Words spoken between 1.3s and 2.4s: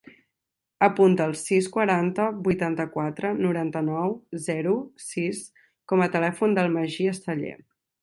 el sis, quaranta,